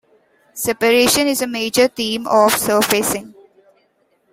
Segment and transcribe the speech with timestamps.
[0.55, 3.35] Separation is a major theme of "Surfacing".